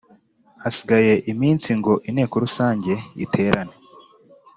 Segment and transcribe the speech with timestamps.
[0.63, 2.93] hasigaye iminsi ngo inteko Rusange
[3.25, 3.75] iterane